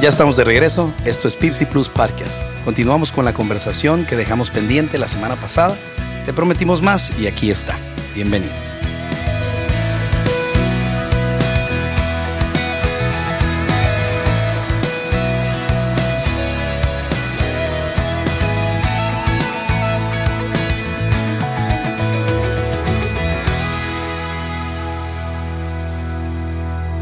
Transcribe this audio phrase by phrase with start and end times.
[0.00, 0.92] Ya estamos de regreso.
[1.04, 2.40] Esto es Pipsy Plus Podcast.
[2.64, 5.76] Continuamos con la conversación que dejamos pendiente la semana pasada.
[6.24, 7.76] Te prometimos más y aquí está.
[8.14, 8.77] Bienvenidos.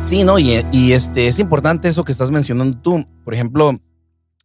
[0.06, 3.04] Sí, no, y, este es importante eso que estás mencionando tú.
[3.24, 3.76] Por ejemplo,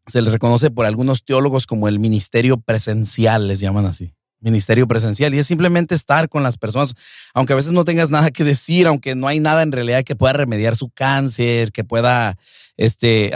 [0.08, 4.16] se le reconoce por algunos teólogos como el ministerio presencial, les llaman así.
[4.40, 5.36] Ministerio presencial.
[5.36, 6.96] Y es simplemente estar con las personas,
[7.36, 10.16] aunque a veces no tengas nada que decir, aunque no hay nada en realidad que
[10.16, 12.40] pueda remediar su cáncer, que pueda
[12.76, 13.32] este,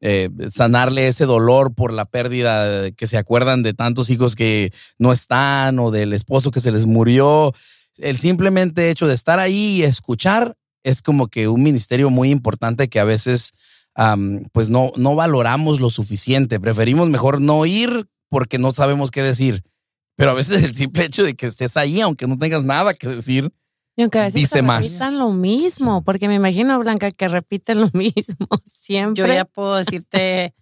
[0.00, 5.12] eh, sanarle ese dolor por la pérdida, que se acuerdan de tantos hijos que no
[5.12, 7.52] están o del esposo que se les murió.
[7.98, 12.88] El simplemente hecho de estar ahí y escuchar es como que un ministerio muy importante
[12.88, 13.52] que a veces
[14.52, 16.60] pues no, no valoramos lo suficiente.
[16.60, 19.62] Preferimos mejor no ir porque no sabemos qué decir.
[20.16, 23.08] Pero a veces el simple hecho de que estés ahí, aunque no tengas nada que
[23.08, 23.52] decir,
[23.96, 24.84] y aunque a veces dice más.
[24.84, 29.22] repitan lo mismo, porque me imagino, Blanca, que repiten lo mismo siempre.
[29.22, 30.54] Yo ya puedo decirte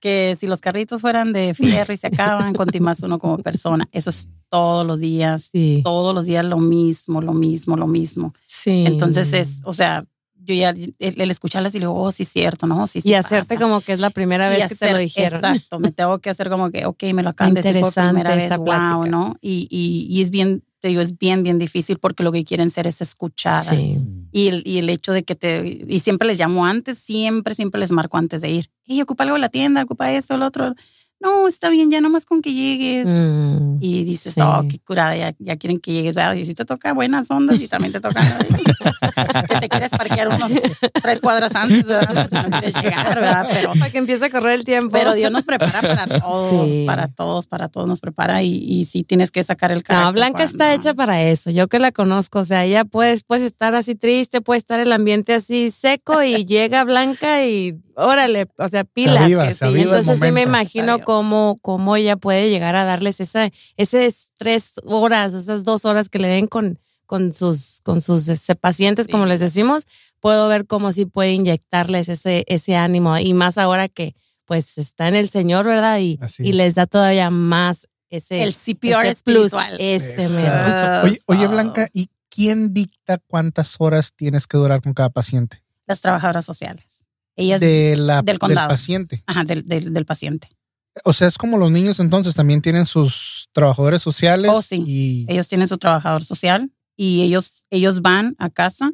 [0.00, 3.88] que si los carritos fueran de fierro y se acaban, continuas uno como persona.
[3.92, 5.80] Eso es todos los días, Sí.
[5.84, 8.32] todos los días lo mismo, lo mismo, lo mismo.
[8.46, 8.84] Sí.
[8.86, 12.86] Entonces es, o sea, yo ya, el, el escucharlas y digo, oh, sí, cierto, ¿no?
[12.86, 13.60] Sí, sí y hacerte pasa.
[13.60, 15.44] como que es la primera Y vez que te lo dijeron.
[15.44, 18.34] Exacto, me tengo que hacer como que, ok, me lo acaban de decir por primera
[18.36, 19.06] vez, esta wow, plática.
[19.10, 19.36] ¿no?
[19.40, 22.70] Y, y, y es bien, te digo, es bien, bien difícil porque lo que quieren
[22.70, 23.66] ser es escuchadas.
[23.70, 23.98] Sí.
[24.30, 27.80] Y el, y el hecho de que te, y siempre les llamo antes, siempre, siempre
[27.80, 28.70] les marco antes de ir.
[28.84, 30.74] Y ocupa algo en la tienda, ocupa esto, lo otro.
[31.18, 33.06] No, está bien, ya nomás con que llegues.
[33.06, 33.78] Mm.
[33.80, 34.40] Y dices, Sí.
[34.42, 36.14] oh, qué curada, ya, ya quieren que llegues.
[36.14, 36.34] ¿verdad?
[36.34, 38.20] Y si te toca buenas ondas y también te toca
[39.48, 40.52] que te quieres parquear unos
[41.02, 42.28] tres cuadras antes, ¿verdad?
[42.30, 43.48] Porque no quieres llegar, ¿verdad?
[43.52, 44.90] Pero, Para que empiece a correr el tiempo.
[44.92, 46.84] pero Dios nos prepara para todos, Sí.
[46.86, 50.06] para todos, para todos nos prepara y, y sí tienes que sacar el carácter.
[50.06, 51.50] No, Blanca está hecha para eso.
[51.50, 54.92] Yo que la conozco, o sea, ella puede, puedes estar así triste, puede estar el
[54.92, 59.22] ambiente así seco y llega Blanca y órale, o sea, pilas.
[59.22, 59.80] aviva, que se sí.
[59.80, 65.34] Entonces sí me imagino cómo, cómo ella puede llegar a darles esa, ese tres horas,
[65.34, 69.12] esas dos horas que le den con, con sus, con sus este, pacientes, Sí.
[69.12, 69.86] como les decimos.
[70.20, 74.14] Puedo ver cómo sí puede inyectarles ese, ese ánimo y más ahora que
[74.44, 75.98] pues está en el Señor, ¿verdad?
[75.98, 80.48] Y, les da todavía más ese, El CPR ese plus, ese.
[81.02, 81.46] Oye, oye.
[81.48, 85.62] Blanca, ¿y quién dicta cuántas horas tienes que durar con cada paciente?
[85.86, 87.05] Las trabajadoras sociales.
[87.36, 88.68] Ellas, de la, del condado.
[88.68, 89.22] paciente.
[89.26, 90.48] ajá, del, del, del paciente.
[91.04, 94.50] O sea, es como los niños entonces también tienen sus trabajadores sociales.
[94.54, 94.82] Oh, sí.
[94.86, 98.92] Y Ellos tienen su trabajador social y ellos, ellos van a casa,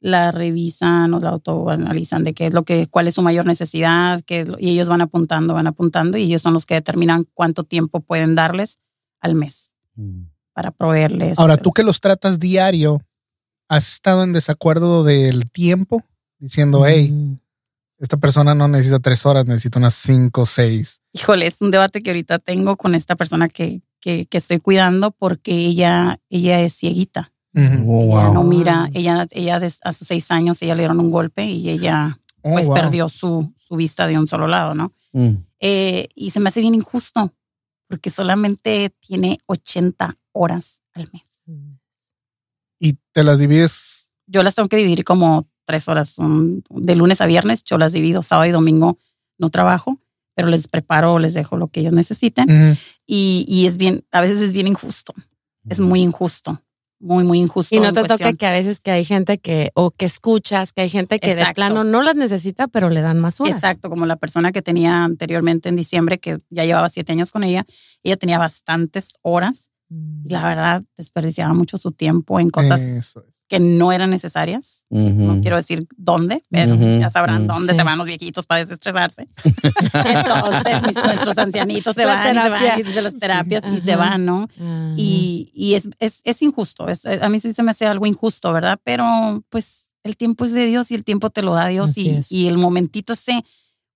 [0.00, 4.22] la revisan o la autoanalizan de qué es lo que, cuál es su mayor necesidad,
[4.24, 7.26] qué es lo- y ellos van apuntando, van apuntando y ellos son los que determinan
[7.34, 8.78] cuánto tiempo pueden darles
[9.20, 9.72] al mes
[10.54, 11.38] para proveerles.
[11.38, 13.02] ahora tú que los tratas diario,
[13.68, 16.02] ¿has estado en desacuerdo del tiempo?
[16.38, 17.38] Diciendo, hey, Mm.
[18.04, 21.00] Esta persona no necesita tres horas, necesita unas cinco, seis.
[21.12, 25.10] Híjole, es un debate que ahorita tengo con esta persona que, que, que estoy cuidando
[25.10, 27.32] porque ella, ella es cieguita.
[27.54, 27.62] Ujú.
[27.64, 28.44] Ella no Wow.
[28.44, 32.52] mira, ella, ella a sus seis años, ella le dieron un golpe y ella Oh,
[32.52, 32.74] pues wow.
[32.74, 34.92] perdió su, su vista de un solo lado, ¿no?
[35.12, 35.36] Mm.
[35.60, 37.32] Eh, y se me hace bien injusto
[37.88, 41.22] porque solamente tiene 80 horas al mes.
[42.78, 44.08] Y te las divides.
[44.26, 46.18] Yo las tengo que dividir como tres horas.
[46.18, 48.22] un- de lunes a viernes yo las divido.
[48.22, 48.98] Sábado y domingo
[49.38, 49.98] no trabajo,
[50.34, 52.76] pero les preparo, les dejo lo que ellos necesiten.
[53.06, 55.14] Y, y es bien, a veces es bien injusto.
[55.68, 56.60] Es muy injusto.
[57.00, 57.74] Muy, muy injusto.
[57.74, 60.72] Y no te toca cuestión- que a veces que hay gente que, o que escuchas,
[60.72, 63.54] que hay gente que de plano no las necesita, pero le dan más horas.
[63.56, 67.44] Exacto, como la persona que tenía anteriormente en diciembre, que ya llevaba siete años con
[67.44, 67.66] ella,
[68.02, 70.26] ella tenía bastantes horas Mm.
[70.26, 73.33] y la verdad desperdiciaba mucho su tiempo en cosas Eso es.
[73.48, 74.84] Que no eran necesarias.
[74.88, 75.10] Ujú.
[75.12, 77.54] No quiero decir dónde, pero Ujú, ya sabrán ujú.
[77.54, 77.78] dónde Sí.
[77.78, 79.28] se van los viejitos para desestresarse.
[79.92, 83.96] Entonces, mis- nuestros ancianitos se La van, se van y de las terapias y se
[83.96, 84.48] van, ¿no?
[84.60, 84.94] Ah.
[84.96, 86.88] Y, y es, es, es injusto.
[86.88, 88.78] Es, a mí sí se me hace algo injusto, ¿verdad?
[88.84, 91.96] Pero pues el tiempo es de Dios y el tiempo te lo da Dios.
[91.98, 93.44] Y, y el momentito ese,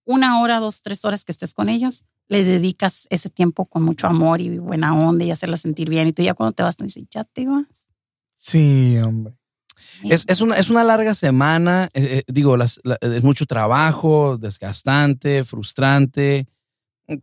[0.05, 4.07] una hora, dos, tres horas que estés con ellos, les dedicas ese tiempo con mucho
[4.07, 6.09] amor y buena onda y hacerla sentir bien.
[6.09, 7.67] Y tú ya cuando te vas, tú dices, ya te vas.
[8.41, 9.35] Sí, hombre.
[10.05, 14.39] Es, es una, es una larga semana, eh, eh, digo, las- la- es mucho trabajo,
[14.39, 16.47] desgastante, frustrante.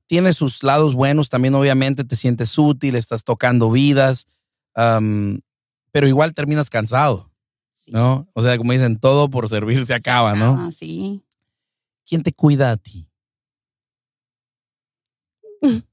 [0.07, 4.27] Tiene sus lados buenos también, obviamente, te sientes útil, estás tocando vidas,
[4.73, 7.31] pero igual terminas cansado,
[7.73, 7.91] Sí.
[7.91, 8.27] ¿no?
[8.33, 10.57] O sea, como dicen, todo por servir se acaba, ¿no?
[10.59, 11.21] Ah, sí.
[12.05, 13.07] ¿quién te cuida a ti?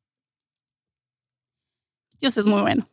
[2.20, 2.88] Dios es muy bueno.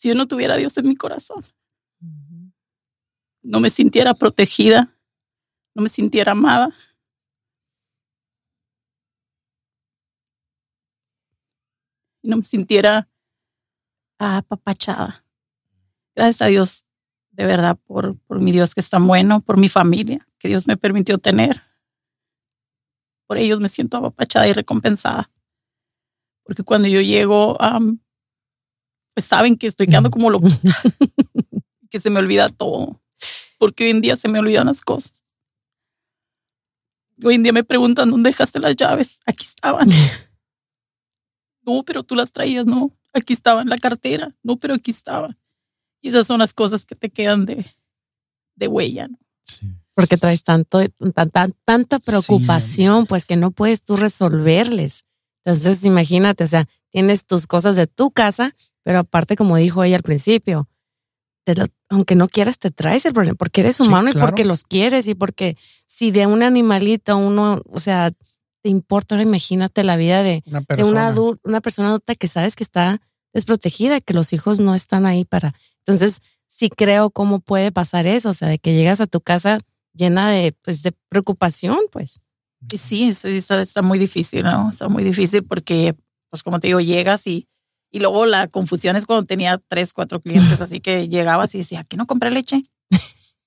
[0.00, 1.44] Si yo no tuviera a Dios en mi corazón,
[3.42, 4.96] no me sintiera protegida,
[5.74, 6.74] no me sintiera amada.
[12.22, 13.10] Y no me sintiera
[14.18, 15.22] apapachada.
[16.16, 16.86] Gracias a Dios,
[17.32, 20.66] de verdad, por, por mi Dios que es tan bueno, por mi familia que Dios
[20.66, 21.60] me permitió tener.
[23.26, 25.30] Por ellos me siento apapachada y recompensada.
[26.42, 28.09] Porque cuando yo llego, um, pues
[29.16, 30.48] saben que estoy quedando como loca,
[31.90, 33.00] que se me olvida todo.
[33.58, 35.22] Porque hoy en día se me olvidan las cosas.
[37.22, 39.20] Hoy en día me preguntan dónde dejaste las llaves.
[39.26, 39.88] Aquí estaban.
[41.62, 42.90] No, pero tú las traías, no.
[43.12, 44.34] Aquí estaba en la cartera.
[44.42, 45.36] No, pero aquí estaba.
[46.00, 47.66] Y esas son las cosas que te quedan de,
[48.56, 49.08] de huella.
[49.08, 49.18] ¿no?
[49.44, 49.66] Sí.
[49.94, 50.80] Porque traes tanto,
[51.14, 55.04] tan, tan- tanta preocupación, pues que no puedes tú resolverles.
[55.44, 59.96] Entonces, imagínate, o sea, tienes tus cosas de tu casa, pero aparte, como dijo ella
[59.96, 60.68] al principio,
[61.44, 64.26] te lo- aunque no quieras, te traes el problema, porque eres Sí, humano y claro.
[64.28, 65.56] porque los quieres y porque
[65.86, 68.10] si de un animalito uno, o sea,
[68.62, 70.90] te importa, ahora imagínate la vida de, Una de persona.
[70.90, 73.00] una, adu- una persona adulta que sabes que está
[73.32, 75.54] desprotegida, que los hijos no están ahí para.
[75.78, 79.58] Entonces, sí creo cómo puede pasar eso, o sea, de que llegas a tu casa
[79.94, 82.20] llena de, pues, de preocupación, pues.
[82.70, 84.68] Y sí, sí, está, está muy difícil, ¿no?
[84.70, 85.96] Está muy difícil porque,
[86.28, 87.48] pues como te digo, llegas y,
[87.90, 91.84] y luego la confusión es cuando tenía tres, cuatro clientes, así que llegabas y decía,
[91.84, 92.62] ¿que no compré leche?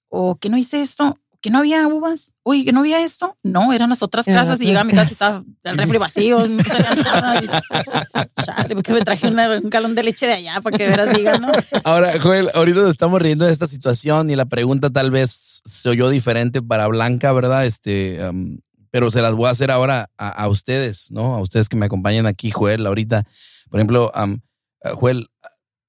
[0.10, 1.18] ¿O que no hice esto?
[1.42, 2.32] ¿Que no había uvas?
[2.44, 3.38] Oye, ¿que no había esto?
[3.44, 5.98] No, eran las otras Eran casas y llegaba a mi casa y estaba el refri
[5.98, 6.64] vacío, no
[7.04, 7.42] nada.
[7.44, 7.48] Y,
[8.46, 11.42] chale, porque me traje una- un galón de leche de allá para que veras digan,
[11.42, 11.52] ¿no?
[11.84, 15.90] Ahora, Joel, ahorita nos estamos riendo de esta situación y la pregunta tal vez se
[15.90, 17.66] oyó diferente para Blanca, ¿verdad?
[17.66, 18.60] Este, am,
[18.92, 21.36] pero se las voy a hacer ahora a, a ustedes, ¿no?
[21.36, 23.26] A ustedes que me acompañan aquí, Joel, ahorita.
[23.74, 25.30] Por ejemplo, eh, Joel,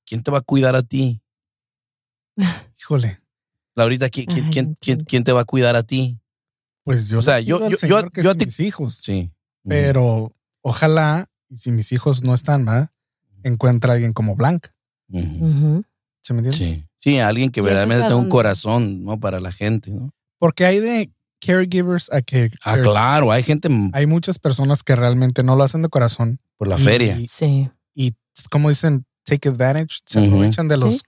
[0.07, 1.21] ¿quién te va a cuidar a ti?
[2.81, 3.19] Híjole,
[3.75, 6.19] Laurita, ¿quién, quién, Ay, quién, quién- quién te va a cuidar a ti?
[6.83, 7.19] pues yo.
[7.19, 8.97] O sea, yo- yo- yo- sean te- mis hijos.
[9.03, 9.31] Sí.
[9.69, 10.33] Pero
[10.63, 12.91] ojalá, y si mis hijos no están, ¿verdad?
[13.43, 14.75] Encuentre a alguien como Blanca.
[15.11, 15.19] ¿Se
[16.33, 16.53] me entiende?
[16.53, 16.85] Sí.
[17.01, 19.21] Sí, alguien que verdaderamente a tenga un corazón, ¿no?
[19.21, 20.11] Para la gente, ¿no?
[20.39, 25.43] Porque hay de caregivers a que Ah, claro, hay gente hay muchas personas que realmente
[25.43, 26.41] no lo hacen de corazón.
[26.57, 27.19] Por la y- feria.
[27.27, 27.71] Sí.
[27.95, 28.15] Y,
[28.51, 30.81] como dicen, take advantage, se aprovechan de Sí.
[30.81, 31.03] los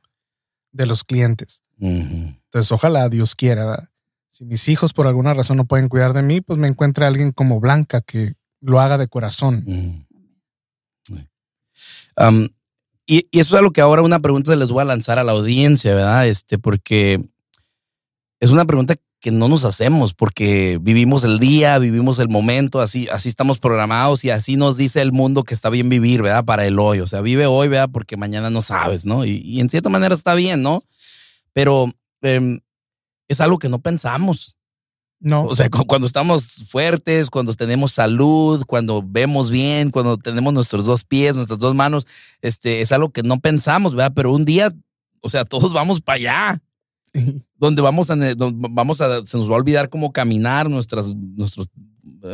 [0.72, 1.62] de los clientes.
[1.78, 3.64] Entonces, ojalá Dios quiera.
[3.66, 3.88] ¿verdad?
[4.30, 7.32] Si mis hijos por alguna razón no pueden cuidar de mí, pues me encuentre alguien
[7.32, 9.64] como Blanca que lo haga de corazón.
[12.16, 12.48] Am,
[13.06, 15.24] y, y eso es algo que ahora una pregunta se les voy a lanzar a
[15.24, 16.26] la audiencia, ¿verdad?
[16.26, 17.28] Este, porque
[18.40, 18.96] es una pregunta
[19.26, 24.24] que no nos hacemos, porque vivimos el día, vivimos el momento, así, así estamos programados
[24.24, 26.44] y así nos dice el mundo que está bien vivir, ¿verdad?
[26.44, 27.00] Para el hoy.
[27.00, 27.88] O sea, vive hoy, ¿verdad?
[27.92, 29.24] Porque mañana no sabes, ¿no?
[29.24, 30.84] Y, y en cierta manera está bien, ¿no?
[31.52, 31.92] Pero
[32.22, 32.60] em,
[33.26, 34.56] es algo que no pensamos.
[35.18, 40.54] No, O sea, cu- cuando estamos fuertes, cuando tenemos salud, cuando vemos bien, cuando tenemos
[40.54, 42.06] nuestros dos pies, nuestras dos manos,
[42.42, 44.12] este, es algo que no pensamos, ¿verdad?
[44.14, 44.70] Pero un día,
[45.20, 46.62] o sea, todos vamos para allá,
[47.58, 51.68] donde vamos a, vamos a, se nos va a olvidar cómo caminar, nuestras, nuestros,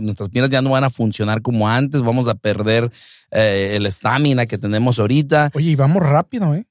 [0.01, 2.91] nuestras piernas ya no van a funcionar como antes, vamos a perder
[3.31, 5.51] eh, el estamina que tenemos ahorita.
[5.55, 6.67] Oye, y vamos rápido, ¿eh?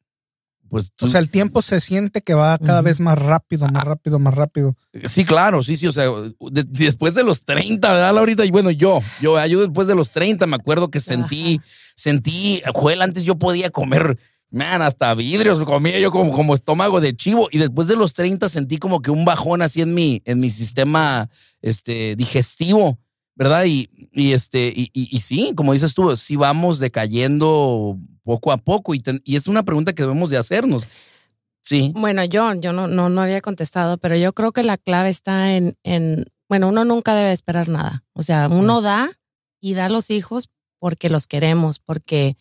[0.70, 3.84] Pues tú- O sea, el tiempo se siente que va cada vez más rápido, más
[3.84, 4.78] rápido, más rápido.
[5.06, 8.46] Sí, claro, sí, sí, o sea, de- después de los 30, ¿verdad, Laurita?
[8.46, 11.68] Y bueno, yo, yo, yo después de los 30 me acuerdo que sentí, Ajá.
[11.98, 14.18] sentí, Joel, antes yo podía comer,
[14.52, 18.50] man, hasta vidrios, comía yo como, como estómago de chivo, y después de los 30
[18.50, 21.30] sentí como que un bajón así en mi, en mi sistema
[21.62, 23.00] este, digestivo,
[23.36, 23.64] ¿verdad?
[23.66, 28.58] Y, y este, y, y- y sí, como dices tú, sí vamos decayendo poco a
[28.58, 30.84] poco, y, ten- y es una pregunta que debemos de hacernos.
[31.64, 31.92] Sí.
[31.96, 35.56] Bueno, yo, yo no, no, no había contestado, pero yo creo que la clave está
[35.56, 38.04] en, en, bueno, uno nunca debe esperar nada.
[38.14, 39.12] O sea, uno da
[39.62, 42.36] y da a los hijos porque los queremos, porque,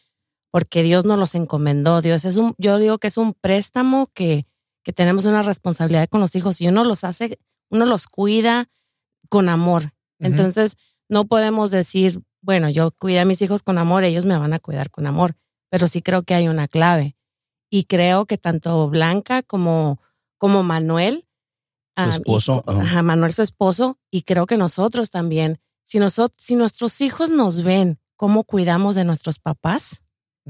[0.50, 2.00] porque Dios nos los encomendó.
[2.02, 4.46] Dios es un, yo digo que es un préstamo que,
[4.82, 7.38] que tenemos una responsabilidad con los hijos y uno los hace,
[7.70, 8.68] uno los cuida
[9.28, 9.92] con amor.
[10.18, 10.76] Entonces,
[11.08, 14.58] no podemos decir, bueno, yo cuidé a mis hijos con amor, ellos me van a
[14.58, 15.36] cuidar con amor,
[15.70, 17.16] pero sí creo que hay una clave.
[17.70, 20.00] Y creo que tanto Blanca como,
[20.36, 21.26] como Manuel,
[21.96, 27.00] y esposo, ajá, Manuel su esposo, y creo que nosotros también, si, nosotros, si nuestros
[27.00, 30.00] hijos nos ven cómo cuidamos de nuestros papás,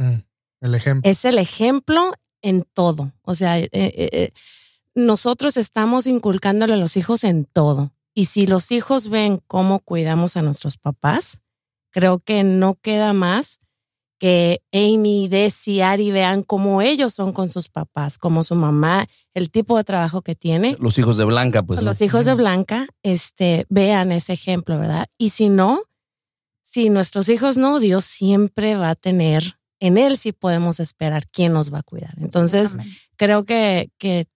[0.00, 0.22] Mm,
[0.62, 1.10] el ejemplo.
[1.10, 3.12] es el ejemplo en todo.
[3.22, 4.32] O sea, eh, eh, eh,
[4.94, 7.92] nosotros estamos inculcándole a los hijos en todo.
[8.14, 11.42] Y si los hijos ven cómo cuidamos a nuestros papás,
[11.90, 13.60] creo que no queda más
[14.18, 19.50] que Amy, Desi, Ari vean cómo ellos son con sus papás, como su mamá, el
[19.50, 20.76] tipo de trabajo que tiene.
[20.78, 21.82] Los hijos de Blanca, pues.
[21.82, 25.08] Los hijos de Blanca, este, vean ese ejemplo, ¿verdad?
[25.16, 25.84] Y si no,
[26.62, 31.52] si nuestros hijos no, Dios siempre va a tener, en Él sí podemos esperar quién
[31.52, 32.14] nos va a cuidar.
[32.18, 32.76] Entonces,
[33.16, 34.26] creo que, que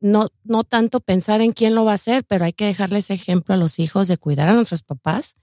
[0.00, 3.14] no, no tanto pensar en quién lo va a hacer, pero hay que dejarle ese
[3.14, 5.34] ejemplo a los hijos de cuidar a nuestros papás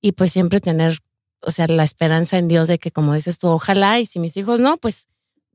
[0.00, 0.98] y pues siempre tener
[1.46, 4.36] o sea, la esperanza en Dios de que, como dices tú, ojalá, y si mis
[4.36, 5.08] hijos no, pues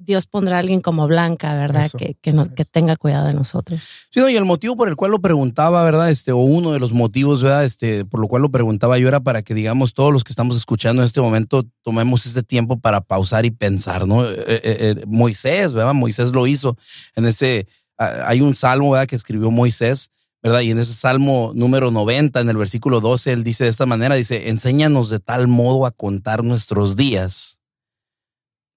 [0.04, 1.90] Dios pondrá a alguien como Blanca, ¿verdad?
[1.98, 3.88] que, que, que, tenga cuidado de nosotros.
[4.10, 6.10] Sí, no, y el motivo por el cual lo preguntaba, ¿verdad?
[6.10, 7.66] Este, o uno de los motivos, ¿verdad?
[7.66, 10.58] Este, por lo cual lo preguntaba yo era para que, digamos, todos los que estamos
[10.58, 14.26] escuchando en este momento tomemos ese tiempo para pausar y pensar, ¿no?
[14.26, 15.94] Eh, eh, eh, Moisés, ¿verdad?
[15.94, 16.78] Moisés lo hizo
[17.16, 17.68] en ese,
[17.98, 19.08] ah, hay un salmo, ¿verdad?
[19.08, 20.12] Que escribió Moisés
[20.44, 20.62] ¿verdad?
[20.62, 24.16] Y en ese Salmo número 90, en el versículo 12, él dice de esta manera,
[24.16, 27.61] dice, enséñanos de tal modo a contar nuestros días.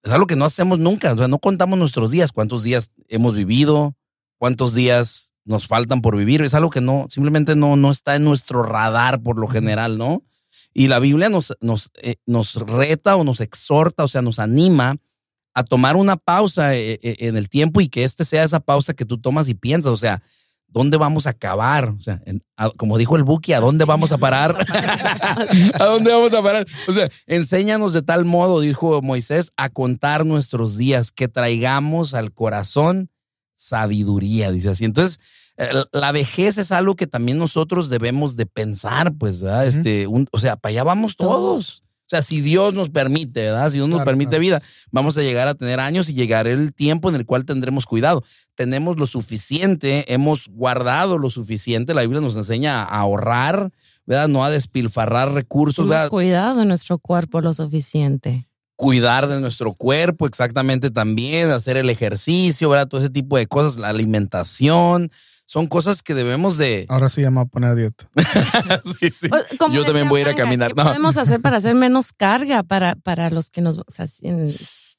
[0.05, 3.33] Es algo que no hacemos nunca, o sea, no contamos nuestros días, cuántos días hemos
[3.33, 3.95] vivido,
[4.37, 8.23] cuántos días nos faltan por vivir, es algo que no, simplemente no, no está en
[8.23, 10.21] nuestro radar por lo general, ¿no?
[10.75, 14.97] Y la Biblia nos, nos, eh, nos reta o nos exhorta, o sea, nos anima
[15.55, 18.93] a tomar una pausa eh, eh, en el tiempo y que este sea esa pausa
[18.93, 20.21] que tú tomas y piensas, o sea,
[20.75, 21.87] ¿dónde vamos a acabar?
[21.97, 22.21] O sea,
[22.75, 24.53] como dijo el Buki, ¿a dónde vamos a parar?
[25.79, 26.67] ¿A dónde vamos a parar?
[26.87, 32.33] O sea, enséñanos de tal modo, dijo Moisés, a contar nuestros días, que traigamos al
[32.33, 33.09] corazón
[33.55, 34.83] sabiduría, dice así.
[34.83, 35.21] Entonces,
[35.93, 39.67] la vejez es algo que también nosotros debemos de pensar, pues, ¿verdad?
[39.67, 41.84] Este, o sea, para allá vamos todos.
[42.05, 43.71] O sea, si Dios nos permite, ¿verdad?
[43.71, 47.09] Si Dios nos permite vida, vamos a llegar a tener años y llegará el tiempo
[47.09, 48.23] en el cual tendremos cuidado.
[48.53, 51.95] Tenemos lo suficiente, hemos guardado lo suficiente.
[51.95, 53.71] La Biblia nos enseña a ahorrar,
[54.05, 54.27] ¿verdad?
[54.27, 55.83] No a despilfarrar recursos.
[55.83, 58.47] Hemos cuidado de nuestro cuerpo lo suficiente.
[58.75, 62.87] Cuidar de nuestro cuerpo, exactamente también, hacer el ejercicio, ¿verdad?
[62.87, 65.09] Todo ese tipo de cosas, la alimentación
[65.45, 66.85] son cosas que debemos de...
[66.89, 68.09] Ahora sí llama a poner dieta.
[68.99, 69.29] sí, sí.
[69.71, 70.73] Yo también voy a ir a caminar.
[70.73, 73.77] ¿Qué podemos hacer para hacer menos carga para, para los que nos...
[73.77, 74.05] O sea,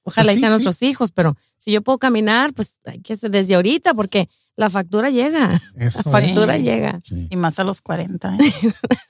[0.05, 3.95] ojalá sean nuestros hijos, pero si yo puedo caminar, pues hay que hacer desde ahorita
[3.95, 5.61] porque la factura llega.
[5.75, 6.99] La factura llega.
[7.29, 8.37] Y más a los 40.
[8.37, 8.53] ¿eh?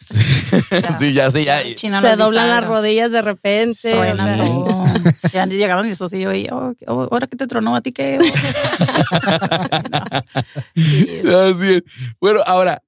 [0.99, 1.63] sí, ya, sí, ya.
[1.77, 3.93] Se doblan las rodillas de repente.
[5.33, 8.19] ya llegamos mis socios y yo, oh, oh, ahora que te tronó a ti, ¿qué?
[12.21, 12.83] Bueno, ahora,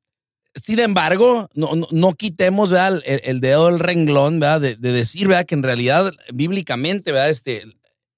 [0.54, 4.60] sin embargo, no, no, quitemos El, dedo del renglón ¿verdad?
[4.60, 5.46] De, decir ¿verdad?
[5.46, 7.30] que en realidad, bíblicamente, ¿verdad?
[7.30, 7.62] Este,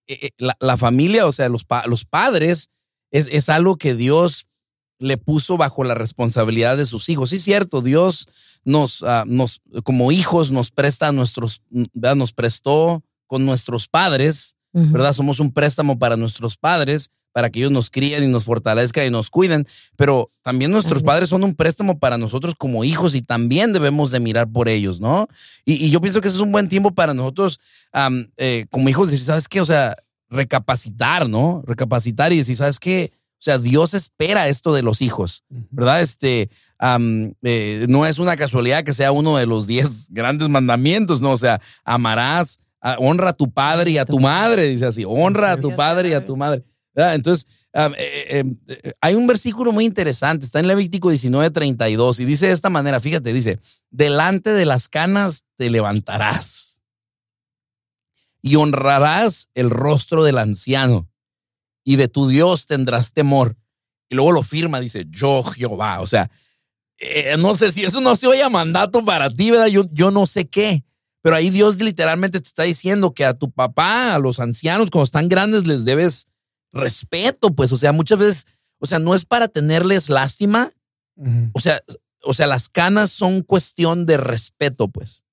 [0.07, 2.71] eh, eh, la, familia, o sea, los, los padres
[3.11, 4.47] es, algo que Dios
[4.99, 7.31] le puso bajo la responsabilidad de sus hijos.
[7.31, 8.29] Sí, es cierto, Dios
[8.65, 12.17] nos, ah, nos como hijos, nos presta nuestros, ¿verdad?
[12.17, 15.13] nos prestó con nuestros padres, ¿verdad?
[15.13, 19.11] Somos un préstamo para nuestros padres, para que ellos nos críen y nos fortalezcan y
[19.11, 23.73] nos cuiden, pero también nuestros padres son un préstamo para nosotros como hijos y también
[23.73, 25.29] debemos de mirar por ellos, ¿no?
[25.65, 27.61] Y, yo pienso que ese es un buen tiempo para nosotros
[28.37, 29.61] eh, como hijos decir, ¿sabes qué?
[29.61, 29.97] O sea,
[30.31, 31.63] recapacitar, ¿no?
[31.67, 33.13] Recapacitar y decir, ¿sabes qué?
[33.41, 36.03] O sea, Dios espera esto de los hijos, ¿verdad?
[36.03, 36.51] Este,
[37.43, 41.33] eh, no es una casualidad que sea uno de los diez grandes mandamientos, ¿no?
[41.33, 42.61] O sea, amarás,
[42.99, 46.13] honra a tu padre y a tu madre, dice así, honra a tu padre y
[46.13, 46.65] a tu madre.
[46.95, 52.49] Entonces, eh, eh, hay un versículo muy interesante, está en Levítico 19, 32, y dice
[52.49, 53.59] de esta manera, fíjate, dice,
[53.91, 56.70] delante de las canas te levantarás
[58.43, 61.09] y honrarás el rostro del anciano
[61.85, 63.57] y de tu Dios tendrás temor.
[64.09, 66.01] Y luego lo firma, dice, yo Jehová.
[66.01, 66.31] O sea,
[66.99, 69.69] eh, no sé si eso no se oye a mandato para ti, ¿verdad?
[69.69, 70.85] Yo, yo no sé qué.
[71.23, 75.05] Pero ahí Dios literalmente te está diciendo que a tu papá, a los ancianos, cuando
[75.05, 76.27] están grandes, les debes
[76.73, 77.73] respeto, pues.
[77.73, 78.47] O sea, muchas veces,
[78.79, 80.73] o sea, no es para tenerles lástima.
[81.53, 81.83] O sea,
[82.23, 85.25] o sea, las canas son cuestión de respeto, pues.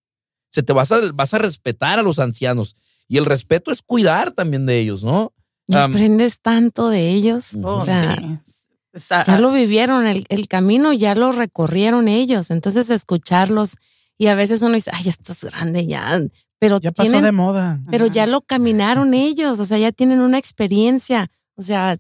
[0.46, 2.76] O sea, te vas a, vas a respetar a los ancianos.
[3.08, 5.34] Y el respeto es cuidar también de ellos, ¿no?
[5.68, 7.56] Y aprendes tanto de ellos.
[7.62, 12.52] o sea, ya lo vivieron, el, el, camino ya lo recorrieron ellos.
[12.52, 13.76] Entonces, escucharlos
[14.18, 16.22] y a veces uno dice, ay, ya estás grande, ya.
[16.60, 17.82] Pero ya pasó de moda.
[17.90, 21.30] Pero ya lo caminaron ellos, o sea, ya tienen una experiencia.
[21.56, 21.98] O sea,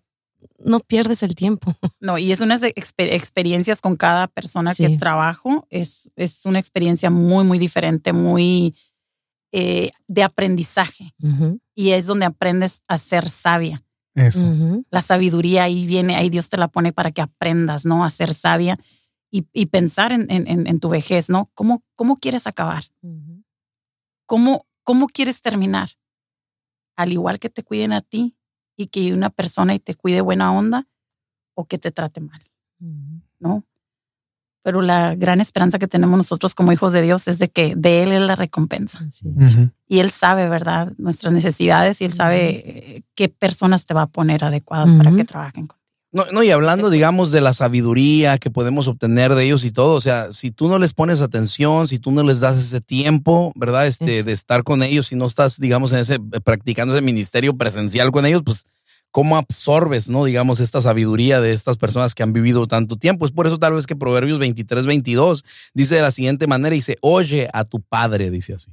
[0.59, 1.73] no pierdes el tiempo.
[1.99, 5.67] No, y es unas experiencias con cada persona que trabajo.
[5.71, 8.75] Es, es una experiencia muy, muy diferente, muy
[9.51, 11.13] eh, de aprendizaje.
[11.75, 13.81] Y es donde aprendes a ser sabia.
[14.15, 14.45] Eso.
[14.89, 18.03] La sabiduría ahí viene, ahí Dios te la pone para que aprendas, ¿no?
[18.03, 18.79] A ser sabia
[19.29, 21.51] y, y pensar en, en- en- en tu vejez, ¿no?
[21.53, 22.85] ¿Cómo, ¿Cómo quieres acabar?
[23.01, 23.43] Ujú.
[24.25, 25.89] ¿Cómo, ¿Cómo quieres terminar?
[26.95, 28.35] Al igual que te cuiden a ti
[28.75, 30.87] y que una persona y te cuide buena onda
[31.53, 32.41] o que te trate mal.
[33.39, 33.63] ¿no?
[34.67, 38.03] Pero la gran esperanza que tenemos nosotros como hijos de Dios es de que de
[38.03, 38.99] Él es la recompensa.
[39.07, 39.53] Así es.
[39.53, 39.69] Ujú.
[39.87, 40.91] Y Él sabe, ¿verdad?
[40.97, 45.19] Nuestras necesidades y Él sabe eh, qué personas te va a poner adecuadas para Ujú.
[45.19, 45.77] que trabajen con.
[46.11, 49.93] No, no, y hablando, digamos, de la sabiduría que podemos obtener de ellos y todo,
[49.93, 53.53] o sea, si tú no les pones atención, si tú no les das ese tiempo,
[53.55, 53.87] ¿verdad?
[53.87, 57.55] Este, de estar con ellos, si no estás, digamos, en ese, eh, practicando ese ministerio
[57.55, 58.65] presencial con ellos, pues,
[59.11, 60.25] ¿cómo absorbes, no?
[60.25, 63.25] Digamos, esta sabiduría de estas personas que han vivido tanto tiempo.
[63.25, 66.97] Es por eso tal vez que Proverbios 23, 22 dice de la siguiente manera, dice,
[67.01, 68.71] oye a tu padre, dice así.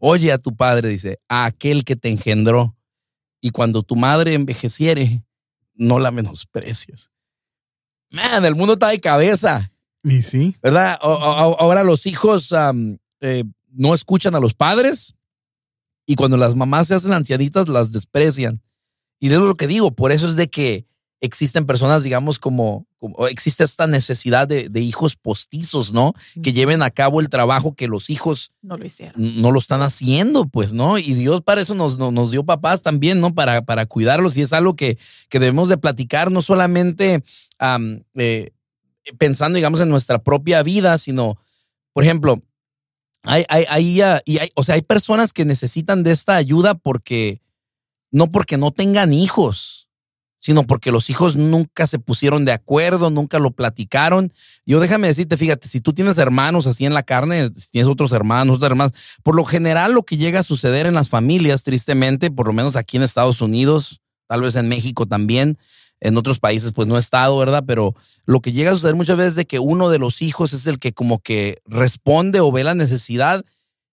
[0.00, 2.76] Oye a tu padre, dice, a aquel que te engendró.
[3.40, 5.24] Y cuando tu madre envejeciere,
[5.74, 7.10] no la menosprecies.
[8.10, 9.70] Man, el mundo está de cabeza,
[10.04, 10.54] Y sí.
[10.62, 10.98] ¿verdad?
[11.02, 12.52] O- o- Ahora los hijos
[13.20, 15.14] eh, no escuchan a los padres
[16.06, 18.62] y cuando las mamás se hacen ancianitas las desprecian.
[19.20, 20.86] Y es lo que digo, por eso es de que
[21.20, 26.14] existen personas, digamos, como, como existe esta necesidad de, de hijos postizos, ¿no?
[26.42, 29.14] Que lleven a cabo el trabajo que los hijos No lo hicieron.
[29.16, 30.98] no lo están haciendo, pues, ¿no?
[30.98, 33.34] Y Dios para eso nos, nos, nos dio papás también, ¿no?
[33.34, 34.98] Para, para cuidarlos y es algo que,
[35.28, 37.22] que debemos de platicar, no solamente
[37.58, 38.50] am, eh,
[39.18, 41.38] pensando, digamos, en nuestra propia vida, sino,
[41.92, 42.42] por ejemplo,
[43.22, 46.74] hay, hay, hay, ah, y hay, o sea, hay personas que necesitan de esta ayuda
[46.74, 47.40] porque,
[48.10, 49.88] no porque no tengan hijos,
[50.40, 54.32] sino porque los hijos nunca se pusieron de acuerdo, nunca lo platicaron.
[54.64, 58.12] Yo déjame decirte, fíjate, si tú tienes hermanos así en la carne, si tienes otros
[58.12, 62.30] hermanos, otras hermanas, por lo general lo que llega a suceder en las familias, tristemente,
[62.30, 65.58] por lo menos aquí en Estados Unidos, tal vez en México también,
[66.00, 67.64] en otros países pues no he estado, ¿verdad?
[67.66, 70.52] Pero lo que llega a suceder muchas veces es de que uno de los hijos
[70.52, 73.44] es el que como que responde o ve la necesidad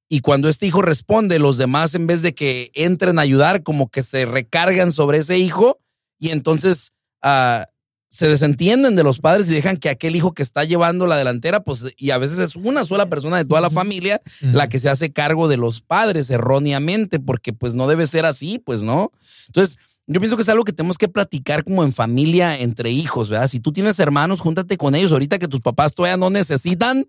[0.07, 3.89] y cuando este hijo responde, los demás en vez de que entren a ayudar, como
[3.89, 5.79] que se recargan sobre ese hijo
[6.19, 7.67] y entonces ah,
[8.15, 11.63] se desentienden de los padres y dejan que aquel hijo que está llevando la delantera,
[11.63, 14.89] pues, y a veces es una sola persona de toda la familia la que se
[14.89, 19.11] hace cargo de los padres erróneamente, porque pues no debe ser así, pues, ¿no?
[19.47, 23.29] Entonces, yo pienso que es algo que tenemos que platicar como en familia, entre hijos,
[23.29, 23.47] ¿verdad?
[23.47, 25.11] Si tú tienes hermanos, júntate con ellos.
[25.11, 27.07] Ahorita que tus papás todavía no necesitan,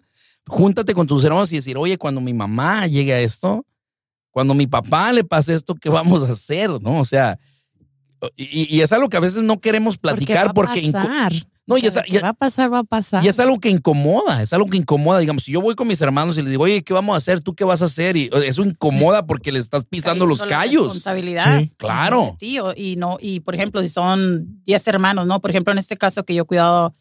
[0.49, 3.65] júntate con tus hermanos y decir, oye, cuando mi mamá llegue a esto,
[4.31, 6.71] cuando mi papá le pase esto, ¿qué vamos a hacer?
[6.81, 7.01] ¿No?
[7.01, 7.39] O sea,
[8.37, 10.91] y, y es algo que a veces no queremos platicar porque...
[10.91, 11.33] Porque va a pasar.
[11.67, 13.25] no, y es, Que va a pasar, va a pasar.
[13.25, 15.19] y es algo que incomoda, es algo que incomoda.
[15.19, 17.41] Digamos, si yo voy con mis hermanos y les digo, oye, ¿qué vamos a hacer?
[17.41, 18.17] ¿Tú qué vas a hacer?
[18.17, 20.85] Y eso incomoda porque le estás pisando los callos.
[20.85, 21.61] Responsabilidad.
[21.61, 22.37] Sí, claro.
[22.39, 25.41] Tío, y no, y por ejemplo, si son 10 hermanos, ¿no?
[25.41, 26.93] Por ejemplo, en este caso que yo he cuidado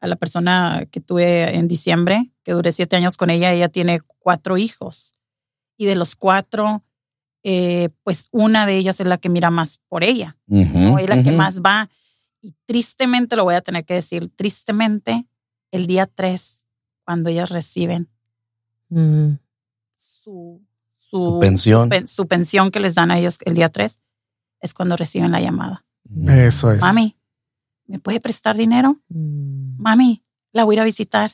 [0.00, 4.00] a la persona que tuve en diciembre, que duré siete años con ella, ella tiene
[4.18, 5.12] cuatro hijos.
[5.76, 6.82] Y de los cuatro,
[7.42, 10.98] eh, pues una de ellas es la que mira más por ella, ¿no?
[10.98, 11.88] Es la que más va.
[12.42, 15.26] Y tristemente, lo voy a tener que decir, tristemente,
[15.70, 16.66] el día 3,
[17.04, 18.08] cuando ellas reciben
[18.88, 19.34] Mm.
[19.96, 20.60] su,
[20.94, 21.88] su, pensión.
[21.88, 23.98] pen- su pensión que les dan a ellos el día 3,
[24.60, 25.84] es cuando reciben la llamada.
[26.26, 26.80] Eso es.
[26.80, 27.16] Mami,
[27.90, 29.00] ¿me puede prestar dinero?
[29.08, 29.82] Mm.
[29.82, 30.22] Mami,
[30.52, 31.32] la voy a ir a visitar.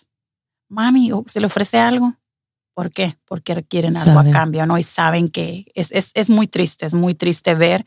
[0.69, 2.17] Mami, ¿o ¿se le ofrece algo?
[2.75, 3.19] ¿Por qué?
[3.27, 4.79] Porque requieren algo a cambio, ¿no?
[4.79, 7.87] Y saben que es, es, es muy triste, es muy triste ver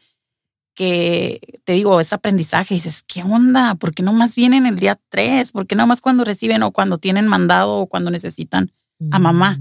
[0.76, 2.74] que, te digo, es aprendizaje.
[2.74, 3.76] Y dices, ¿qué onda?
[3.76, 5.52] ¿Por qué no más vienen el día 3?
[5.52, 8.72] ¿Por qué no más cuando reciben o cuando tienen mandado o cuando necesitan
[9.12, 9.60] a mamá?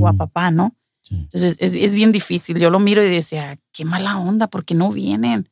[0.00, 0.74] o a papá, ¿no?
[1.02, 1.14] Sí.
[1.14, 2.58] Entonces es, es bien difícil.
[2.58, 5.48] Yo lo miro y decía, qué mala onda, ¿por qué no vienen?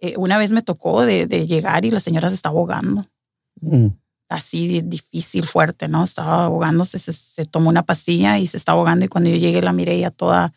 [0.00, 3.04] Eh, una vez me tocó de, de llegar y la señora se estaba ahogando.
[3.60, 3.86] Mm.
[4.28, 6.02] Así difícil, fuerte, ¿no?
[6.04, 9.04] Estaba ahogándose, se, se tomó una pastilla y se estaba ahogando.
[9.04, 10.52] Y cuando yo llegué la miré ya toda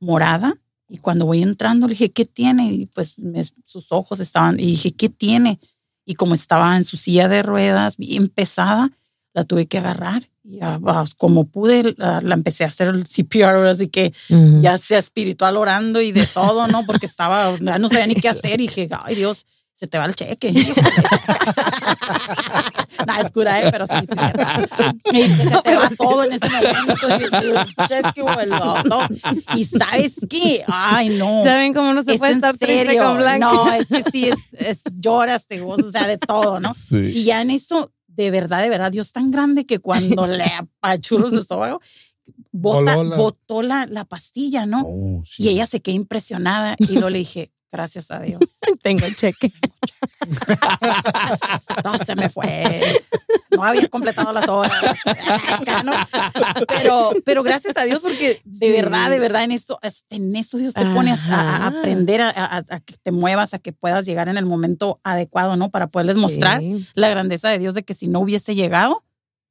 [0.00, 0.54] morada.
[0.88, 2.72] Y cuando voy entrando le dije, ¿qué tiene?
[2.72, 5.58] Y pues me- sus ojos estaban, y dije, ¿qué tiene?
[6.04, 8.92] Y como estaba en su silla de ruedas, bien pesada,
[9.34, 10.30] la tuve que agarrar.
[10.48, 10.78] Y ah,
[11.18, 14.60] como pude, la, la empecé a hacer el CPR, así que Mm.
[14.62, 16.86] ya sea espiritual orando y de todo, ¿no?
[16.86, 20.04] Porque estaba, ya no sabía ni qué hacer y dije, ay Dios, se te va
[20.06, 20.52] el cheque.
[23.06, 23.70] Nada, es cura, ¿eh?
[23.70, 24.14] pero sí, sí.
[25.12, 27.08] Y se te va todo en ese momento.
[27.08, 28.98] y el cheque o el otro.
[29.54, 31.42] Y sabes qué, ay no.
[31.44, 33.04] Ya ven cómo no se Es puede en estar triste serio.
[33.04, 33.38] con Blanca.
[33.52, 36.74] No, es que sí, es, es- lloras, te gozas, o sea, de todo, ¿no?
[36.74, 36.96] Sí.
[36.98, 41.30] Y ya en eso, de verdad, de verdad, Dios tan grande que cuando le apachurro
[41.30, 41.80] su estómago,
[42.52, 44.82] bota, la- botó la, la pastilla, ¿no?
[44.86, 45.44] Oh, sí.
[45.44, 48.58] Y ella se quedó impresionada y luego le dije, Gracias a Dios.
[48.82, 49.52] Tengo cheque.
[51.84, 52.80] No, se me fue.
[53.50, 54.72] No había completado las horas.
[56.68, 58.72] Pero, pero gracias a Dios, porque de Sí.
[58.72, 59.78] verdad, de verdad, en esto,
[60.10, 61.66] en esto Dios te pone a, a Ajá.
[61.68, 65.56] aprender a, a- a que te muevas, a que puedas llegar en el momento adecuado,
[65.56, 65.70] ¿no?
[65.70, 66.86] Para poderles mostrar Sí.
[66.94, 69.04] la grandeza de Dios de que si no hubiese llegado,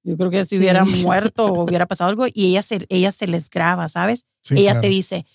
[0.04, 0.58] yo creo que si Sí.
[0.58, 4.26] hubiera muerto o hubiera pasado algo, y ella se, ella se les graba, ¿sabes?
[4.42, 4.82] Sí, ella claro.
[4.82, 5.26] te dice,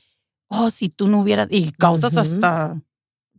[0.49, 2.21] oh, si tú no hubieras, y causas Ujú.
[2.21, 2.81] hasta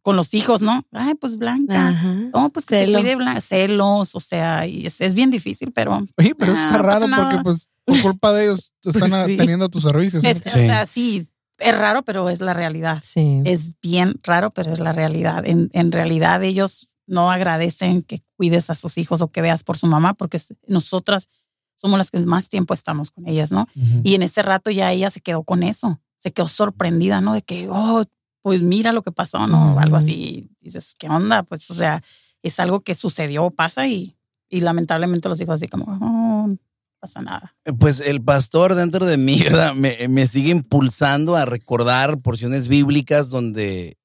[0.01, 0.83] con los hijos, ¿no?
[0.91, 1.89] Ay, pues Blanca.
[1.89, 2.13] Ajá.
[2.33, 6.33] No, pues que te cuide celos, o sea, y es, es bien difícil, pero Oye,
[6.35, 9.37] pero eso Ah, está no raro porque pues por culpa de ellos están Pues sí.
[9.37, 10.23] teniendo tus servicios.
[10.23, 10.29] ¿no?
[10.29, 11.27] es, o sea, sí,
[11.59, 13.01] es raro, pero es la realidad.
[13.05, 13.41] Sí.
[13.45, 15.45] Es bien raro, pero es la realidad.
[15.45, 19.77] En, en realidad ellos no agradecen que cuides a sus hijos o que veas por
[19.77, 21.29] su mamá, porque nosotras
[21.75, 23.67] somos las que más tiempo estamos con ellas, ¿no?
[24.03, 27.33] Y en ese rato ya ella se quedó con eso, se quedó sorprendida, ¿no?
[27.33, 28.03] De que, oh,
[28.41, 29.79] pues mira lo que pasó, ¿no?
[29.79, 30.49] Algo así.
[30.61, 31.43] Dices, ¿qué onda?
[31.43, 32.03] Pues, o sea,
[32.41, 34.15] es algo que sucedió, pasa y,
[34.49, 36.57] y lamentablemente los hijos así como, oh, no
[36.99, 37.55] pasa nada.
[37.79, 39.73] Pues el pastor dentro de mí ¿verdad?
[39.75, 43.97] Me, me sigue impulsando a recordar porciones bíblicas donde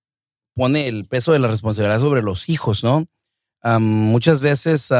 [0.55, 3.07] pone el peso de la responsabilidad sobre los hijos, ¿no?
[3.81, 4.93] Muchas veces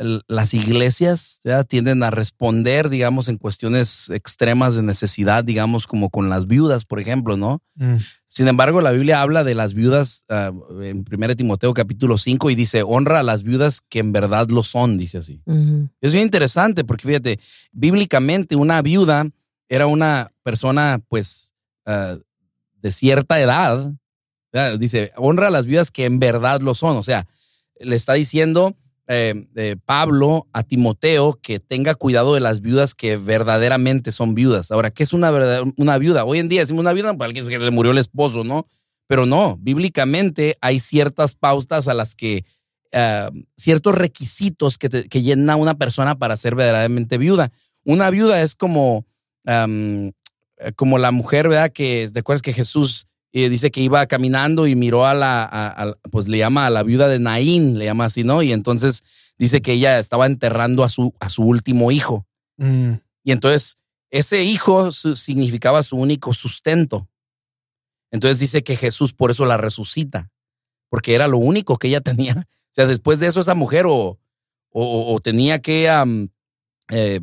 [0.00, 1.66] el- las iglesias ¿verdad?
[1.66, 7.00] tienden a responder, digamos, en cuestiones extremas de necesidad, digamos, como con las viudas, por
[7.00, 7.62] ejemplo, ¿no?
[7.74, 7.96] Mm.
[8.28, 12.54] Sin embargo, la Biblia habla de las viudas ah, en 1 Timoteo capítulo 5 y
[12.54, 15.42] dice, honra a las viudas que en verdad lo son, dice así.
[16.00, 17.38] Es bien interesante porque fíjate,
[17.72, 19.26] bíblicamente una viuda
[19.68, 21.52] era una persona pues
[21.86, 22.16] ah,
[22.80, 23.92] de cierta edad.
[24.52, 24.78] ¿verdad?
[24.78, 26.96] Dice, honra a las viudas que en verdad lo son.
[26.96, 27.26] O sea,
[27.78, 28.76] le está diciendo
[29.12, 34.70] eh, eh, Pablo a Timoteo que tenga cuidado de las viudas que verdaderamente son viudas.
[34.70, 36.24] Ahora, ¿qué es una, verdad- una viuda?
[36.24, 38.68] Hoy en día decimos una viuda para alguien que le murió el esposo, ¿no?
[39.08, 42.44] Pero no, bíblicamente hay ciertas pautas a las que
[42.92, 47.50] ah, ciertos requisitos que, que llena una persona para ser verdaderamente viuda.
[47.84, 49.06] Una viuda es como,
[49.44, 50.12] eh,
[50.76, 51.72] como la mujer, ¿verdad?
[51.72, 55.84] Que te acuerdas que Jesús eh, dice que iba caminando y miró a la, a-
[55.84, 58.42] a- pues le llama a la viuda de Naín, le llama así, ¿no?
[58.42, 59.02] Y entonces
[59.38, 62.26] dice que ella estaba enterrando a su, a su último hijo.
[62.56, 62.94] Mm.
[63.24, 63.76] Y entonces
[64.10, 67.08] ese hijo significaba su único sustento.
[68.10, 70.30] Entonces dice que Jesús por eso la resucita,
[70.88, 72.34] porque era lo único que ella tenía.
[72.34, 74.18] O sea, después de eso esa mujer o,
[74.72, 75.88] o- o tenía que
[76.90, 77.20] eh,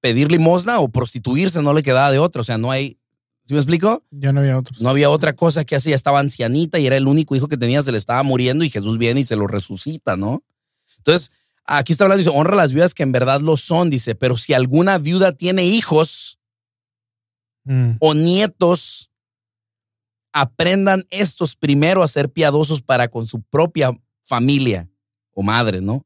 [0.00, 2.40] pedir limosna o prostituirse, no le quedaba de otra.
[2.40, 2.98] O sea, no hay,
[3.46, 4.04] ¿sí me explico?
[4.10, 4.80] Ya no había otros.
[4.80, 7.82] No había otra cosa que hacía, estaba ancianita y era el único hijo que tenía,
[7.82, 10.42] se le estaba muriendo y Jesús viene y se lo resucita, ¿no?
[10.98, 11.30] Entonces,
[11.66, 14.36] aquí está hablando, dice, honra a las viudas que en verdad lo son, dice, pero
[14.36, 16.38] si alguna viuda tiene hijos
[17.64, 17.92] Mm.
[17.98, 19.10] o nietos,
[20.32, 24.88] aprendan estos primero a ser piadosos para con su propia familia
[25.32, 26.04] o madre, ¿no?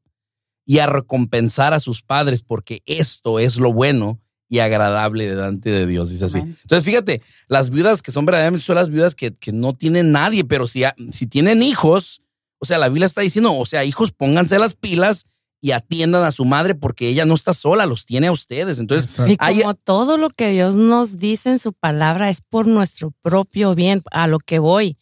[0.65, 5.85] Y a recompensar a sus padres, porque esto es lo bueno y agradable delante de
[5.85, 6.39] Dios, dice así.
[6.39, 6.57] Amén.
[6.63, 10.43] Entonces, fíjate, las viudas que son verdaderamente son las viudas que, que no tienen nadie,
[10.43, 12.23] pero si, ha- si tienen hijos,
[12.59, 15.25] o sea, la Biblia está diciendo, o sea, hijos, pónganse las pilas
[15.61, 18.79] y atiendan a su madre porque ella no está sola, los tiene a ustedes.
[18.79, 19.31] Entonces, Exacto.
[19.33, 23.11] Y Hay- como todo lo que Dios nos dice en su palabra es por nuestro
[23.21, 24.97] propio bien, a lo que voy.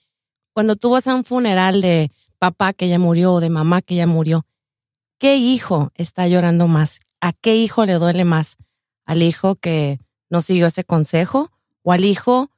[0.54, 3.96] Cuando tú vas a un funeral de papá que ya murió o de mamá que
[3.96, 4.46] ya murió,
[5.20, 7.00] ¿qué hijo está llorando más?
[7.22, 8.58] ¿A qué hijo le duele más?
[9.08, 11.52] ¿Al hijo que no siguió ese consejo?
[11.82, 12.52] ¿O al hijo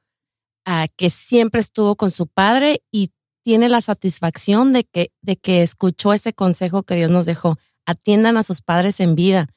[0.66, 5.62] ah, que siempre estuvo con su padre y tiene la satisfacción de que, de que
[5.62, 7.56] escuchó ese consejo que Dios nos dejó?
[7.86, 9.48] Atiendan a sus padres en vida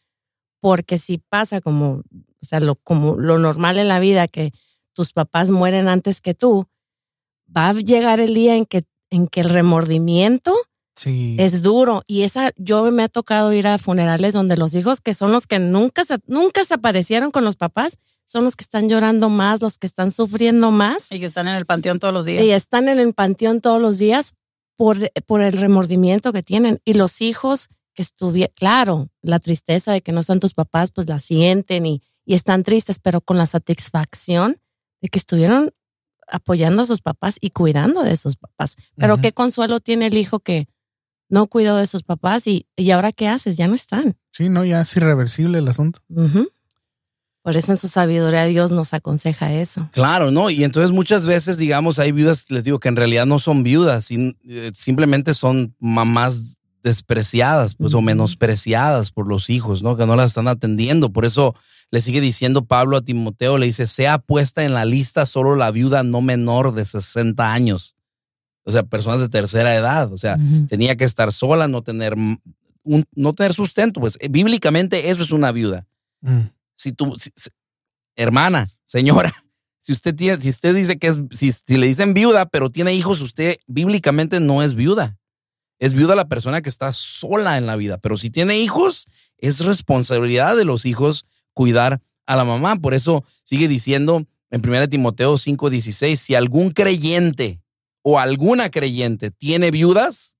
[0.63, 4.53] porque si pasa como, o sea, lo, como lo normal en la vida, que
[4.93, 6.69] tus papás mueren antes que tú,
[7.45, 10.55] va a llegar el día en que, en que el remordimiento
[10.95, 11.35] Sí.
[11.39, 12.03] es duro.
[12.07, 15.47] Y esa, yo me ha tocado ir a funerales donde los hijos, que son los
[15.47, 19.61] que nunca se, nunca se aparecieron con los papás, son los que están llorando más,
[19.61, 22.43] los que están sufriendo más Y que están en el panteón todos los días.
[22.43, 24.33] y están en el panteón todos los días
[24.77, 26.79] por, por el remordimiento que tienen.
[26.85, 31.07] Y los hijos que estuvieron, claro, la tristeza de que no son tus papás, pues
[31.07, 34.59] la sienten y, y están tristes, pero con la satisfacción
[35.01, 35.71] de que estuvieron
[36.27, 38.77] apoyando a sus papás y cuidando de sus papás.
[38.95, 40.67] Pero qué consuelo tiene el hijo que
[41.33, 44.15] no cuidó de sus papás y, y ahora qué haces, ya no están.
[44.31, 45.99] Sí, no, ya es irreversible el asunto.
[47.41, 49.89] Por eso en su sabiduría Dios nos aconseja eso.
[49.93, 50.51] Claro, ¿no?
[50.51, 54.11] Y entonces muchas veces, digamos, hay viudas, les digo, que en realidad no son viudas,
[54.11, 59.97] eh, simplemente son mamás despreciadas, pues, o menospreciadas por los hijos, ¿no?
[59.97, 61.11] Que no las están atendiendo.
[61.11, 61.55] Por eso
[61.89, 65.71] le sigue diciendo Pablo a Timoteo, le dice, sea puesta en la lista solo la
[65.71, 67.95] viuda no menor de 60 años.
[68.65, 70.11] O sea, personas de tercera edad.
[70.13, 70.67] O sea, Ujú.
[70.67, 73.99] tenía que estar sola, no tener, un, no tener sustento.
[73.99, 75.85] Pues eh, bíblicamente eso es una viuda.
[76.21, 76.41] Mm.
[76.75, 77.49] Si tú, si- si-
[78.15, 79.33] hermana, señora,
[79.81, 82.93] si usted tiene, si usted dice que es, si, si le dicen viuda, pero tiene
[82.93, 85.17] hijos, usted bíblicamente no es viuda.
[85.79, 87.97] Es viuda la persona que está sola en la vida.
[87.97, 89.05] Pero si tiene hijos,
[89.37, 92.77] es responsabilidad de los hijos cuidar a la mamá.
[92.77, 97.59] Por eso sigue diciendo en 1 Timoteo 5:16, si algún creyente
[98.03, 100.37] o alguna creyente tiene viudas,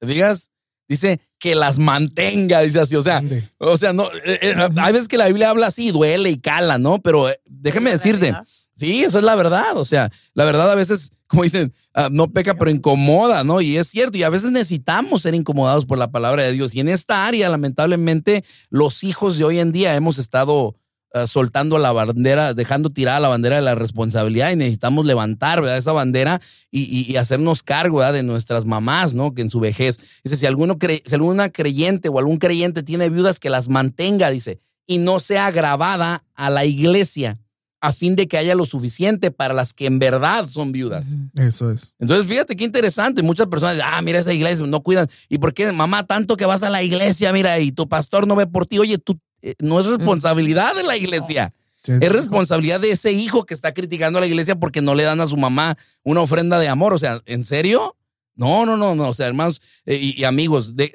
[0.00, 0.50] ¿te digas?
[0.88, 2.96] Dice que las mantenga, dice así.
[2.96, 3.22] O sea,
[3.58, 6.78] o sea, no, eh, eh, hay veces que la Biblia habla así, duele y cala,
[6.78, 7.00] ¿no?
[7.00, 8.34] Pero eh, déjame decirte,
[8.76, 9.76] sí, esa es la verdad.
[9.76, 13.60] O sea, la verdad a veces, como dicen, ah, no peca, pero incomoda, ¿no?
[13.60, 16.74] Y es cierto, y a veces necesitamos ser incomodados por la palabra de Dios.
[16.74, 20.76] Y en esta área, lamentablemente, los hijos de hoy en día hemos estado
[21.14, 25.78] ah, soltando la bandera, dejando tirada la bandera de la responsabilidad y necesitamos levantar, ¿verdad?
[25.78, 28.14] Esa bandera y, y- y hacernos cargo, ¿verdad?
[28.14, 29.34] De nuestras mamás, ¿no?
[29.34, 29.98] Que en su vejez.
[30.24, 34.30] Dice, si, alguno cre- si alguna creyente o algún creyente tiene viudas, que las mantenga,
[34.30, 37.38] dice, y no sea grabada a la iglesia
[37.84, 41.16] a fin de que haya lo suficiente para las que en verdad son viudas.
[41.34, 41.92] Eso es.
[41.98, 43.24] Entonces, fíjate qué interesante.
[43.24, 45.08] Muchas personas dicen, ah, mira esa iglesia, no cuidan.
[45.28, 48.36] ¿Y por qué, mamá, tanto que vas a la iglesia, mira, y tu pastor no
[48.36, 48.78] ve por ti?
[48.78, 49.18] Oye, tú, eh,
[49.60, 51.52] no es responsabilidad de la iglesia.
[51.84, 55.02] Sí, Es responsabilidad de ese hijo que está criticando a la iglesia porque no le
[55.02, 56.92] dan a su mamá una ofrenda de amor.
[56.94, 57.96] O sea, ¿en serio?
[58.36, 59.08] No, no, no, no.
[59.08, 60.92] O sea, hermanos eh, y, y amigos, de-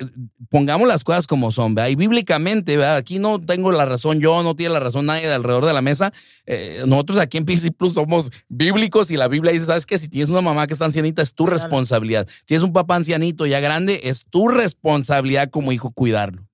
[0.49, 1.89] pongamos las cosas como son, ¿verdad?
[1.89, 2.95] Y bíblicamente, ¿verdad?
[2.95, 5.81] Aquí no tengo la razón yo, no tiene la razón nadie de alrededor de la
[5.81, 6.13] mesa.
[6.45, 9.99] Eh, nosotros aquí en PC Plus somos bíblicos y la Biblia dice, ¿sabes qué?
[9.99, 12.27] Si tienes una mamá que está ancianita, es tu responsabilidad.
[12.45, 16.47] Tienes un papá ancianito ya grande, es tu responsabilidad como hijo cuidarlo.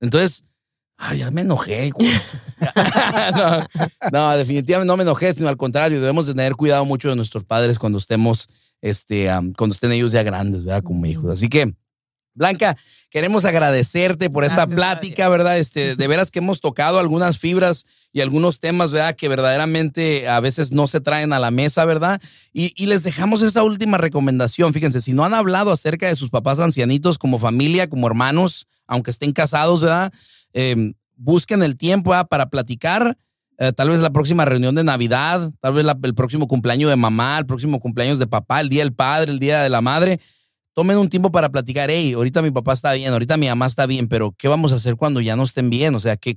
[0.00, 0.42] Entonces,
[0.96, 1.90] ay, ya me enojé.
[1.90, 2.08] güey.
[3.36, 3.66] no,
[4.12, 7.44] no, definitivamente no me enojé, sino al contrario, debemos de tener cuidado mucho de nuestros
[7.44, 8.48] padres cuando estemos,
[8.80, 10.82] este, cuando estén ellos ya grandes, ¿verdad?
[10.82, 11.30] Como hijos.
[11.30, 11.74] Así que,
[12.34, 12.76] Blanca,
[13.10, 15.28] queremos agradecerte por esta Gracias plática.
[15.28, 15.58] ¿verdad?
[15.58, 19.14] Este, de veras que hemos tocado algunas fibras y algunos temas, ¿verdad?
[19.14, 22.20] Que verdaderamente a veces no se traen a la mesa, ¿verdad?
[22.52, 24.72] Y, y les dejamos esa última recomendación.
[24.72, 29.12] Fíjense, si no han hablado acerca de sus papás ancianitos como familia, como hermanos, aunque
[29.12, 30.12] estén casados, ¿verdad?
[30.54, 32.26] Eh, busquen el tiempo ¿verdad?
[32.28, 33.16] para platicar.
[33.58, 36.96] eh, tal vez la próxima reunión de Navidad, tal vez la- el próximo cumpleaños de
[36.96, 40.18] mamá, el próximo cumpleaños de papá, el día del padre, el día de la madre.
[40.72, 41.88] Tomen un tiempo para platicar.
[41.88, 44.74] Hey, ahorita mi papá está bien, ahorita mi mamá está bien, pero ¿qué vamos a
[44.74, 45.94] hacer cuando ya no estén bien?
[45.94, 46.36] O sea, ¿qué,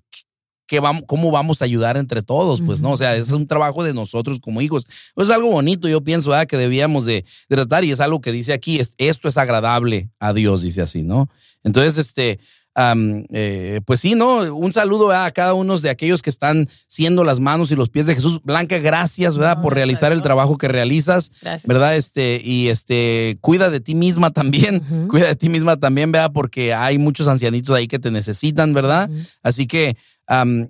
[0.67, 2.61] qué vamos, ¿cómo vamos a ayudar entre todos?
[2.61, 4.85] Pues no, o sea, es un trabajo de nosotros como hijos.
[5.15, 6.45] Es algo bonito, yo pienso, ¿verdad?
[6.45, 10.11] que debíamos de, de tratar y es algo que dice aquí, es, esto es agradable
[10.19, 11.29] a Dios, dice así, ¿no?
[11.63, 12.39] Entonces, este,
[12.77, 14.55] eh, pues sí, ¿no?
[14.55, 15.25] Un saludo ¿verdad?
[15.25, 18.41] a cada uno de aquellos que están siendo las manos y los pies de Jesús.
[18.43, 19.57] Blanca, gracias, ¿verdad?
[19.57, 21.67] No, por realizar el trabajo que realizas, Gracias.
[21.67, 21.95] ¿verdad?
[21.95, 26.31] Este, y este, cuida de ti misma también, cuida de ti misma también, ¿verdad?
[26.33, 29.09] Porque hay muchos ancianitos ahí que te necesitan, ¿verdad?
[29.41, 29.97] Así que,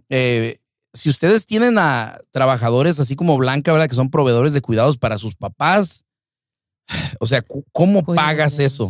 [0.10, 0.60] eh,
[0.94, 3.90] si ustedes tienen a trabajadores así como Blanca, ¿verdad?
[3.90, 6.06] Que son proveedores de cuidados para sus papás,
[7.20, 7.44] o sea,
[7.74, 8.90] ¿cómo pagas eso?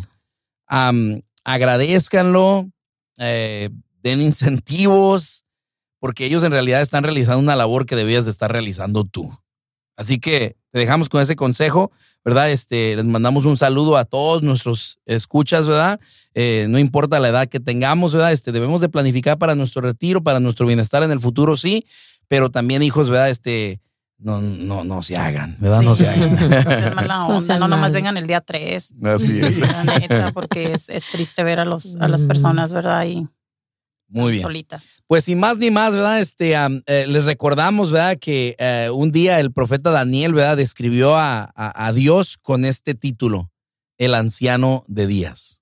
[1.45, 2.69] agradezcanlo,
[3.19, 3.69] eh,
[4.03, 5.45] den incentivos,
[5.99, 9.37] porque ellos en realidad están realizando una labor que debías de estar realizando tú.
[9.95, 11.91] Así que te dejamos con ese consejo,
[12.23, 12.51] ¿verdad?
[12.51, 15.99] Este, les mandamos un saludo a todos nuestros escuchas, ¿verdad?
[16.35, 18.31] Eh, no importa la edad que tengamos, ¿verdad?
[18.31, 21.85] Este, debemos de planificar para nuestro retiro, para nuestro bienestar en el futuro, sí,
[22.27, 23.29] pero también hijos, ¿verdad?
[23.29, 23.79] Este,
[24.19, 25.81] no, no, no se hagan, ¿verdad?
[25.81, 26.31] No se hagan.
[26.35, 28.93] No sean mala No onda, sean no nomás vengan el día 3.
[29.03, 29.59] Así es.
[29.59, 32.27] La neta, porque es, es triste ver a, los, a las Mm.
[32.27, 32.97] personas, ¿verdad?
[32.99, 33.27] Ahí
[34.09, 34.43] Muy bien.
[34.43, 35.03] solitas.
[35.07, 36.19] Pues sin más ni más, ¿verdad?
[36.19, 38.17] Este, eh, les recordamos, ¿verdad?
[38.19, 40.57] Que eh, un día el profeta Daniel, ¿verdad?
[40.57, 43.51] Describió a, a- a Dios con este título,
[43.99, 45.61] el anciano de días.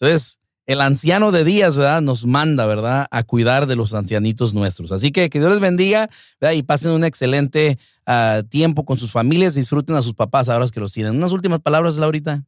[0.00, 0.39] Entonces,
[0.70, 2.00] el anciano de días, ¿verdad?
[2.00, 3.08] Nos manda, ¿verdad?
[3.10, 4.92] A cuidar de los ancianitos nuestros.
[4.92, 6.08] Así que que Dios les bendiga,
[6.40, 6.54] ¿verdad?
[6.54, 10.78] Y pasen un excelente ah, tiempo con sus familias, disfruten a sus papás ahora que
[10.78, 11.16] los tienen.
[11.16, 12.44] Unas últimas palabras, Laurita.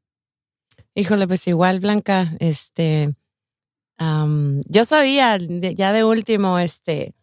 [0.95, 3.13] Híjole, pues igual, Blanca, este,
[3.99, 7.15] yo sabía ya de último, este,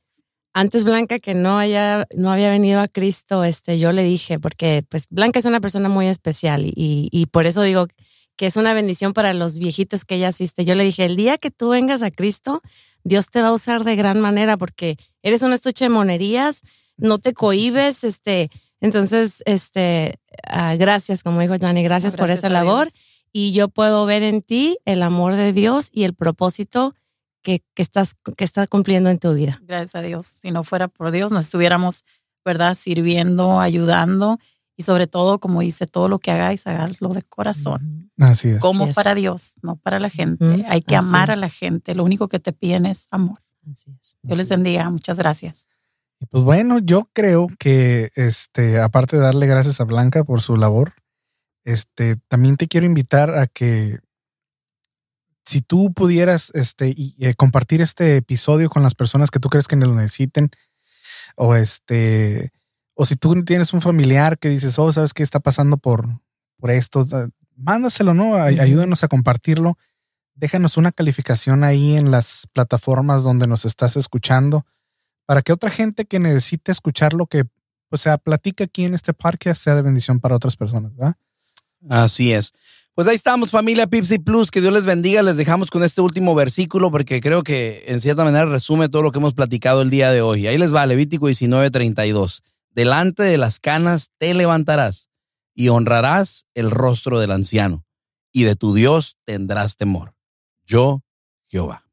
[0.54, 4.84] antes Blanca que no haya, no había venido a Cristo, este, yo le dije, porque
[4.90, 7.88] pues Blanca es una persona muy especial y, y por eso digo
[8.40, 10.64] que es una bendición para los viejitos que ella asiste.
[10.64, 12.62] Yo le dije, el día que tú vengas a Cristo,
[13.04, 16.62] Dios te va a usar de gran manera porque eres un estuche de monerías,
[16.96, 18.50] no te cohibes, este,
[18.80, 22.88] entonces, este, ah, gracias, como dijo Johnny, gracias, por esa labor
[23.34, 26.96] y yo puedo ver en ti el amor de Dios y el propósito
[27.42, 29.62] que, que estás, que estás cumpliendo en tu vida.
[29.64, 30.26] Gracias a Dios.
[30.26, 32.06] Si no fuera por Dios, no estuviéramos,
[32.46, 32.78] ¿verdad?
[32.80, 34.40] Sirviendo, ayudando
[34.80, 38.10] Y sobre todo, como dice, todo lo que hagáis, hagadlo de corazón.
[38.18, 38.60] Así es.
[38.60, 38.96] Como Así es.
[38.96, 40.66] para Dios, no para la gente.
[40.70, 41.94] Hay que amar a la gente.
[41.96, 43.40] Lo único que te piden es amor.
[43.70, 44.16] Así es.
[44.24, 44.90] Dios les bendiga.
[44.90, 45.68] Muchas gracias.
[46.30, 50.94] Pues bueno, yo creo que este, aparte de darle gracias a Blanca por su labor,
[51.66, 54.00] este, también te quiero invitar a que
[55.44, 59.68] si tú pudieras este, y, eh, compartir este episodio con las personas que tú crees
[59.68, 60.52] que lo necesiten,
[61.36, 62.54] o este,
[63.02, 66.06] o si tú tienes un familiar que dices, oh, sabes qué está pasando por,
[66.58, 67.06] por esto,
[67.56, 68.36] mándaselo, ¿no?
[68.36, 69.78] Ayúdanos a compartirlo.
[70.36, 74.66] Déjanos una calificación ahí en las plataformas donde nos estás escuchando
[75.26, 77.46] para que otra gente que necesite escuchar lo que
[77.88, 81.16] pues, sea platica aquí en este podcast sea de bendición para otras personas, ¿verdad?
[81.88, 82.52] Así es.
[82.96, 84.52] Pues ahí estamos, familia Pipsy Plus.
[84.52, 85.24] Que Dios les bendiga.
[85.24, 89.14] Les dejamos con este último versículo porque creo que en cierta manera resume todo lo
[89.14, 90.48] que hemos platicado el día de hoy.
[90.48, 92.42] Ahí les va, Levítico 19:32.
[92.80, 95.10] Delante de las canas te levantarás
[95.54, 97.86] y honrarás el rostro del anciano,
[98.32, 100.16] y de tu Dios tendrás temor.
[100.66, 101.04] Yo,
[101.50, 101.84] Jehová.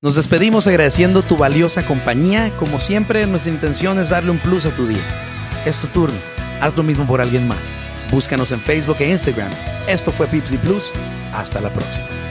[0.00, 2.52] Nos despedimos agradeciendo tu valiosa compañía.
[2.58, 5.62] Como siempre, nuestra intención es darle un plus a tu día.
[5.64, 6.18] Es tu turno.
[6.60, 7.72] Haz lo mismo por alguien más.
[8.10, 9.52] Búscanos en Facebook e Instagram.
[9.86, 10.90] Esto fue Pipsy Plus.
[11.32, 12.21] Hasta la próxima.